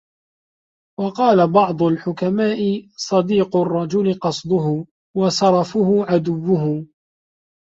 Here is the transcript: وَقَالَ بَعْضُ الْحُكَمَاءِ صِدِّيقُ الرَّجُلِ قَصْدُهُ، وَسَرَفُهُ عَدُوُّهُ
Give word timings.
وَقَالَ 0.99 1.51
بَعْضُ 1.51 1.83
الْحُكَمَاءِ 1.83 2.85
صِدِّيقُ 2.97 3.57
الرَّجُلِ 3.57 4.13
قَصْدُهُ، 4.19 4.85
وَسَرَفُهُ 5.17 6.05
عَدُوُّهُ 6.05 6.85